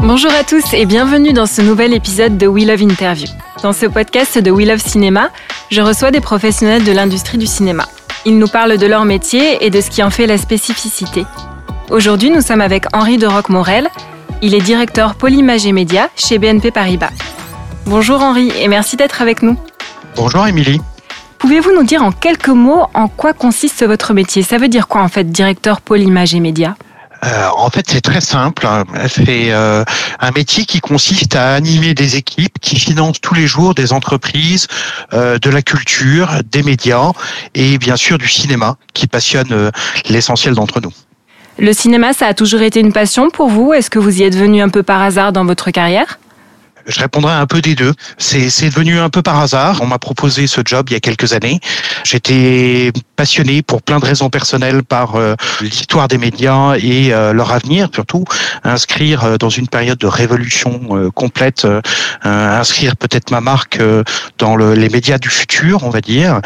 [0.00, 3.26] Bonjour à tous et bienvenue dans ce nouvel épisode de We Love Interview.
[3.62, 5.30] Dans ce podcast de We Love Cinéma,
[5.70, 7.84] je reçois des professionnels de l'industrie du cinéma.
[8.24, 11.26] Ils nous parlent de leur métier et de ce qui en fait la spécificité.
[11.90, 13.88] Aujourd'hui, nous sommes avec Henri de Roque-Morel.
[14.40, 17.10] Il est directeur Polymage et Média chez BNP Paribas.
[17.84, 19.58] Bonjour Henri et merci d'être avec nous.
[20.16, 20.80] Bonjour Émilie.
[21.44, 24.42] Pouvez-vous nous dire en quelques mots en quoi consiste votre métier?
[24.42, 26.74] Ça veut dire quoi en fait, directeur Polymage et Média
[27.22, 28.66] euh, en fait, c'est très simple.
[29.08, 29.84] C'est euh,
[30.20, 34.68] un métier qui consiste à animer des équipes qui financent tous les jours des entreprises,
[35.12, 37.12] euh, de la culture, des médias
[37.54, 39.70] et bien sûr du cinéma qui passionne
[40.08, 40.92] l'essentiel d'entre nous.
[41.58, 43.74] Le cinéma, ça a toujours été une passion pour vous?
[43.74, 46.18] Est-ce que vous y êtes venu un peu par hasard dans votre carrière?
[46.86, 47.92] Je répondrai un peu des deux.
[48.18, 49.80] C'est, devenu un peu par hasard.
[49.82, 51.60] On m'a proposé ce job il y a quelques années.
[52.04, 57.52] J'étais passionné pour plein de raisons personnelles par euh, l'histoire des médias et euh, leur
[57.52, 58.24] avenir, surtout
[58.64, 61.66] inscrire euh, dans une période de révolution complète,
[62.22, 63.80] inscrire peut-être ma marque
[64.38, 66.40] dans le, les médias du futur, on va dire.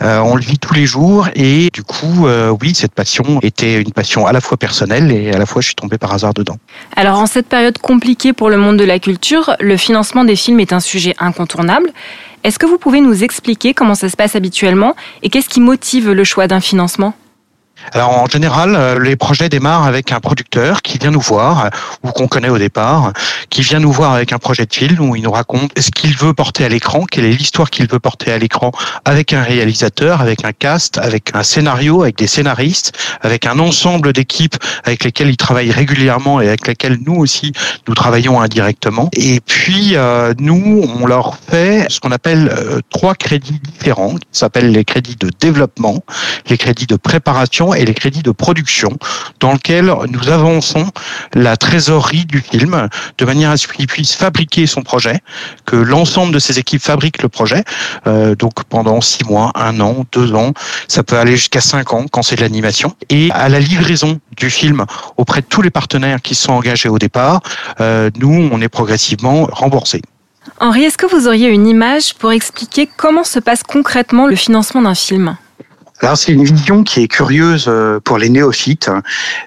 [0.00, 2.26] on le vit tous les jours et du coup,
[2.60, 5.68] oui, cette passion était une passion à la fois personnelle et à la fois je
[5.68, 6.56] suis tombé par hasard dedans.
[6.96, 10.36] Alors en cette période compliquée pour le monde de la culture, le le financement des
[10.36, 11.92] films est un sujet incontournable.
[12.44, 16.12] Est-ce que vous pouvez nous expliquer comment ça se passe habituellement et qu'est-ce qui motive
[16.12, 17.12] le choix d'un financement?
[17.92, 21.70] Alors en général, euh, les projets démarrent avec un producteur qui vient nous voir,
[22.02, 23.12] ou qu'on connaît au départ,
[23.50, 26.16] qui vient nous voir avec un projet de film où il nous raconte ce qu'il
[26.16, 28.72] veut porter à l'écran, quelle est l'histoire qu'il veut porter à l'écran,
[29.04, 32.92] avec un réalisateur, avec un cast, avec un scénario, avec des scénaristes,
[33.22, 37.52] avec un ensemble d'équipes avec lesquelles il travaille régulièrement et avec lesquelles nous aussi
[37.88, 39.10] nous travaillons indirectement.
[39.12, 44.26] Et puis euh, nous, on leur fait ce qu'on appelle euh, trois crédits différents, qui
[44.32, 46.02] s'appellent les crédits de développement,
[46.48, 48.90] les crédits de préparation et les crédits de production
[49.40, 50.90] dans lequel nous avançons
[51.34, 52.88] la trésorerie du film
[53.18, 55.20] de manière à ce qu'il puisse fabriquer son projet,
[55.64, 57.64] que l'ensemble de ses équipes fabriquent le projet,
[58.06, 60.52] euh, donc pendant six mois, un an, deux ans,
[60.88, 64.50] ça peut aller jusqu'à cinq ans quand c'est de l'animation, et à la livraison du
[64.50, 64.84] film
[65.16, 67.40] auprès de tous les partenaires qui sont engagés au départ,
[67.80, 70.02] euh, nous, on est progressivement remboursés.
[70.60, 74.82] Henri, est-ce que vous auriez une image pour expliquer comment se passe concrètement le financement
[74.82, 75.36] d'un film?
[76.02, 78.90] Alors c'est une vision qui est curieuse euh, pour les néophytes,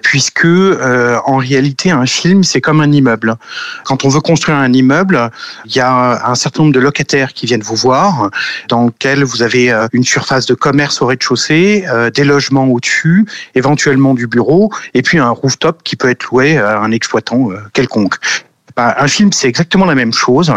[0.02, 3.36] puisque euh, en réalité un film c'est comme un immeuble.
[3.84, 5.30] Quand on veut construire un immeuble,
[5.66, 8.30] il y a un certain nombre de locataires qui viennent vous voir,
[8.68, 11.84] dans lequel vous avez euh, une surface de commerce au rez-de-chaussée,
[12.14, 16.80] des logements au-dessus, éventuellement du bureau, et puis un rooftop qui peut être loué à
[16.80, 18.16] un exploitant quelconque.
[18.76, 20.52] Ben, un film, c'est exactement la même chose.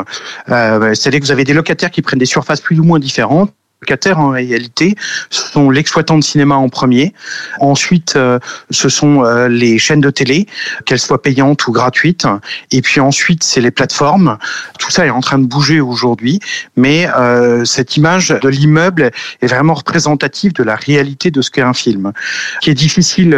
[0.47, 3.51] C'est-à-dire que vous avez des locataires qui prennent des surfaces plus ou moins différentes
[3.83, 4.95] locataires en réalité
[5.29, 7.13] sont l'exploitant de cinéma en premier.
[7.59, 8.39] Ensuite, euh,
[8.71, 10.47] ce sont euh, les chaînes de télé,
[10.85, 12.25] qu'elles soient payantes ou gratuites.
[12.71, 14.37] Et puis ensuite, c'est les plateformes.
[14.79, 16.39] Tout ça est en train de bouger aujourd'hui,
[16.77, 19.11] mais euh, cette image de l'immeuble
[19.41, 22.13] est vraiment représentative de la réalité de ce qu'est un film.
[22.55, 23.37] Ce qui est difficile,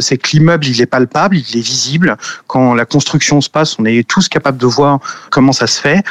[0.00, 2.16] c'est que l'immeuble, il est palpable, il est visible.
[2.46, 5.00] Quand la construction se passe, on est tous capables de voir
[5.30, 6.02] comment ça se fait.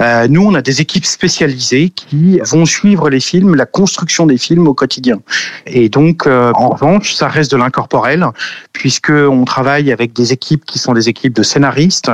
[0.00, 4.38] Euh, nous, on a des équipes spécialisées qui vont suivre les films, la construction des
[4.38, 5.20] films au quotidien.
[5.66, 8.26] Et donc, euh, en revanche, ça reste de l'incorporel,
[8.72, 12.10] puisque on travaille avec des équipes qui sont des équipes de scénaristes,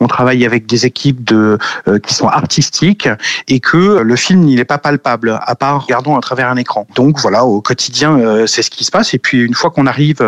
[0.00, 1.58] on travaille avec des équipes euh,
[2.02, 3.08] qui sont artistiques,
[3.48, 6.86] et que le film il n'est pas palpable, à part regardons à travers un écran.
[6.94, 9.14] Donc voilà, au quotidien, c'est ce qui se passe.
[9.14, 10.20] Et puis une fois qu'on arrive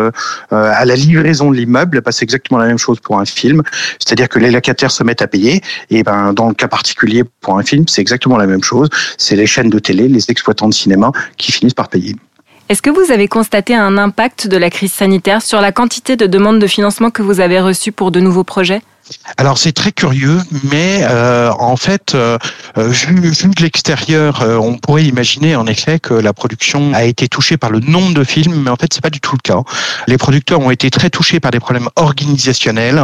[0.51, 3.63] à la livraison de l'immeuble, bah, c'est exactement la même chose pour un film,
[3.99, 7.57] c'est-à-dire que les locataires se mettent à payer, et ben dans le cas particulier pour
[7.57, 8.89] un film, c'est exactement la même chose.
[9.17, 12.15] C'est les chaînes de télé, les exploitants de cinéma qui finissent par payer.
[12.69, 16.27] Est-ce que vous avez constaté un impact de la crise sanitaire sur la quantité de
[16.27, 18.81] demandes de financement que vous avez reçues pour de nouveaux projets?
[19.37, 22.37] Alors c'est très curieux, mais euh, en fait, euh,
[22.77, 27.27] euh, vu, vu, de l'extérieur, on pourrait imaginer en effet que la production a été
[27.27, 29.61] touchée par le nombre de films, mais en fait c'est pas du tout le cas.
[30.07, 33.01] Les producteurs ont été très touchés par des problèmes organisationnels,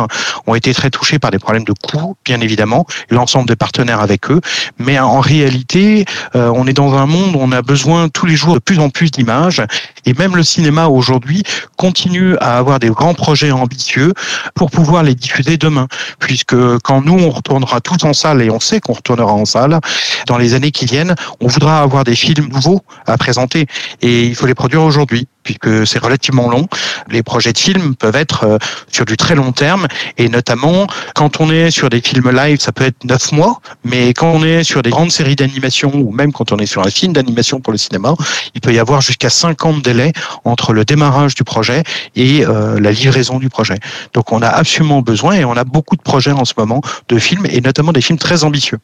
[0.47, 4.31] ont été très touchés par des problèmes de coûts, bien évidemment, l'ensemble des partenaires avec
[4.31, 4.41] eux.
[4.79, 8.53] Mais en réalité, on est dans un monde où on a besoin tous les jours
[8.55, 9.61] de plus en plus d'images,
[10.05, 11.43] et même le cinéma aujourd'hui
[11.77, 14.13] continue à avoir des grands projets ambitieux
[14.55, 15.87] pour pouvoir les diffuser demain
[16.19, 19.79] puisque quand nous, on retournera tous en salle, et on sait qu'on retournera en salle,
[20.27, 23.67] dans les années qui viennent, on voudra avoir des films nouveaux à présenter,
[24.01, 26.67] et il faut les produire aujourd'hui puisque c'est relativement long.
[27.09, 28.57] Les projets de films peuvent être euh,
[28.91, 29.87] sur du très long terme
[30.17, 34.13] et notamment quand on est sur des films live, ça peut être neuf mois, mais
[34.13, 36.89] quand on est sur des grandes séries d'animation ou même quand on est sur un
[36.89, 38.13] film d'animation pour le cinéma,
[38.55, 40.13] il peut y avoir jusqu'à 50 délais
[40.45, 41.83] entre le démarrage du projet
[42.15, 43.79] et euh, la livraison du projet.
[44.13, 47.19] Donc on a absolument besoin et on a beaucoup de projets en ce moment de
[47.19, 48.79] films et notamment des films très ambitieux.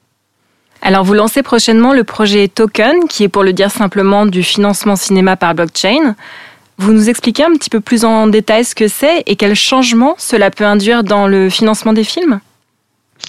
[0.82, 4.96] Alors vous lancez prochainement le projet Token, qui est pour le dire simplement du financement
[4.96, 6.16] cinéma par blockchain.
[6.81, 10.16] Vous nous expliquez un petit peu plus en détail ce que c'est et quels changements
[10.18, 12.40] cela peut induire dans le financement des films?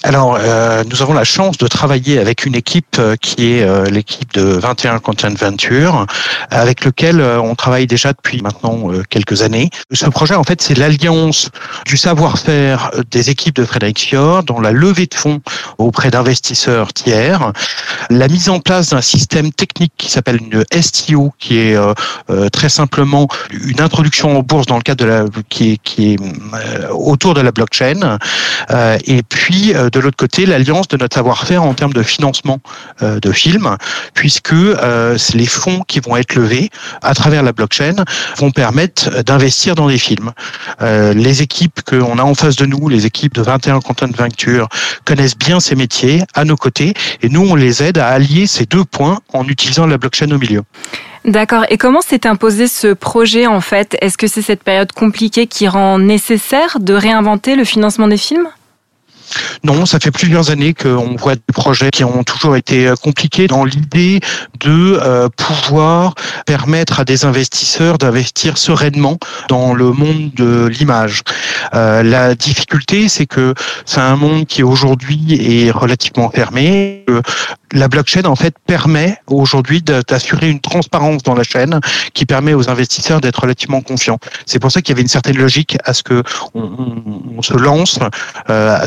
[0.03, 3.85] Alors, euh, nous avons la chance de travailler avec une équipe euh, qui est euh,
[3.85, 6.07] l'équipe de 21 Content Venture,
[6.49, 9.69] avec lequel on travaille déjà depuis maintenant quelques années.
[9.91, 11.49] Ce projet, en fait, c'est l'alliance
[11.85, 15.41] du savoir-faire des équipes de Frédéric Fior dans la levée de fonds
[15.77, 17.53] auprès d'investisseurs tiers,
[18.09, 21.77] la mise en place d'un système technique qui s'appelle une STO, qui est
[22.51, 26.17] très simplement une introduction en bourse dans le cadre de la qui est, qui est
[26.89, 28.17] autour de la blockchain,
[29.05, 32.59] et puis de l'autre côté, l'alliance de notre savoir-faire en termes de financement
[33.01, 33.77] euh, de films,
[34.13, 36.69] puisque euh, les fonds qui vont être levés
[37.01, 37.95] à travers la blockchain
[38.37, 40.31] vont permettre d'investir dans des films.
[40.81, 44.67] Euh, les équipes qu'on a en face de nous, les équipes de 21 Content Venture,
[45.05, 48.65] connaissent bien ces métiers à nos côtés, et nous, on les aide à allier ces
[48.65, 50.61] deux points en utilisant la blockchain au milieu.
[51.23, 51.65] D'accord.
[51.69, 53.95] Et comment s'est imposé ce projet en fait?
[54.01, 58.47] Est-ce que c'est cette période compliquée qui rend nécessaire de réinventer le financement des films?
[59.63, 63.47] Non, ça fait plusieurs années qu'on voit des projets qui ont toujours été euh, compliqués
[63.47, 64.19] dans l'idée
[64.59, 69.17] de euh, pouvoir permettre à des investisseurs d'investir sereinement
[69.49, 71.21] dans le monde de l'image.
[71.73, 73.53] Euh, la difficulté, c'est que
[73.85, 77.05] c'est un monde qui aujourd'hui est relativement fermé.
[77.73, 81.79] La blockchain, en fait, permet aujourd'hui d'assurer une transparence dans la chaîne
[82.13, 84.19] qui permet aux investisseurs d'être relativement confiants.
[84.45, 86.23] C'est pour ça qu'il y avait une certaine logique à ce que
[86.53, 87.97] on, se lance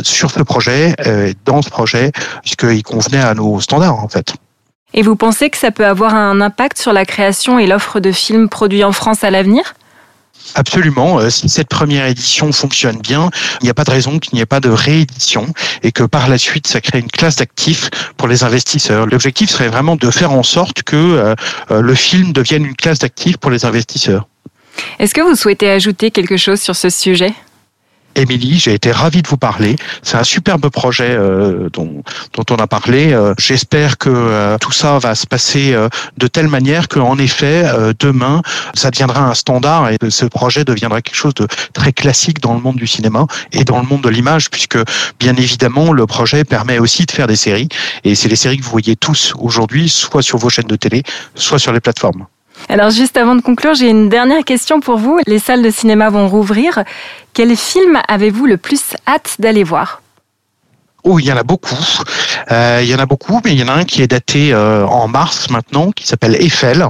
[0.02, 4.34] sur ce projet, euh, dans ce projet, puisqu'il convenait à nos standards en fait.
[4.92, 8.12] Et vous pensez que ça peut avoir un impact sur la création et l'offre de
[8.12, 9.74] films produits en France à l'avenir?
[10.54, 11.18] Absolument.
[11.18, 14.40] Euh, si cette première édition fonctionne bien, il n'y a pas de raison qu'il n'y
[14.40, 15.46] ait pas de réédition
[15.82, 19.06] et que par la suite, ça crée une classe d'actifs pour les investisseurs.
[19.06, 21.34] L'objectif serait vraiment de faire en sorte que euh,
[21.80, 24.28] le film devienne une classe d'actifs pour les investisseurs.
[24.98, 27.32] Est-ce que vous souhaitez ajouter quelque chose sur ce sujet?
[28.16, 29.76] Émilie, j'ai été ravi de vous parler.
[30.02, 32.02] C'est un superbe projet euh, dont,
[32.34, 33.12] dont, on a parlé.
[33.12, 35.74] Euh, j'espère que euh, tout ça va se passer
[36.16, 37.64] de telle manière qu'en effet,
[37.98, 38.42] demain,
[38.74, 42.60] ça deviendra un standard et ce projet deviendra quelque chose de très classique dans le
[42.60, 44.78] monde du cinéma et dans le monde de l'image, puisque
[45.18, 47.68] bien évidemment, le projet permet aussi de faire des séries.
[48.04, 51.02] Et c'est les séries que vous voyez tous aujourd'hui, soit sur vos chaînes de télé,
[51.34, 52.26] soit sur les plateformes.
[52.74, 55.20] Alors juste avant de conclure, j'ai une dernière question pour vous.
[55.28, 56.82] Les salles de cinéma vont rouvrir.
[57.32, 60.02] Quel film avez-vous le plus hâte d'aller voir?
[61.04, 61.76] Oh, il y en a beaucoup.
[62.50, 64.52] Euh, il y en a beaucoup, mais il y en a un qui est daté
[64.52, 66.84] euh, en mars maintenant, qui s'appelle Eiffel.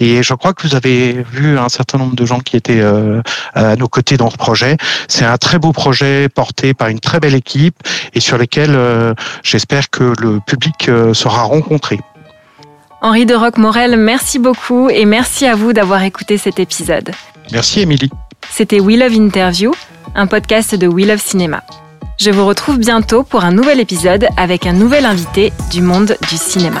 [0.00, 3.20] Et je crois que vous avez vu un certain nombre de gens qui étaient euh,
[3.52, 4.78] à nos côtés dans ce projet.
[5.06, 7.76] C'est un très beau projet porté par une très belle équipe
[8.14, 12.00] et sur lequel j'espère que le public sera rencontré.
[13.06, 17.12] Henri de Roc-Morel, merci beaucoup et merci à vous d'avoir écouté cet épisode.
[17.52, 18.10] Merci Émilie.
[18.50, 19.72] C'était We Love Interview,
[20.16, 21.62] un podcast de We Love Cinéma.
[22.18, 26.36] Je vous retrouve bientôt pour un nouvel épisode avec un nouvel invité du monde du
[26.36, 26.80] cinéma.